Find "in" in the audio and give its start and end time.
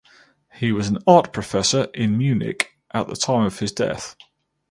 1.93-2.17